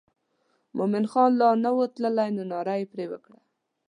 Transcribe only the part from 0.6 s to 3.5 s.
مومن خان لا نه و تللی نو ناره یې پر وکړه.